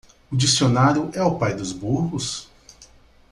[0.31, 2.49] O dicionário é o pai dos burros?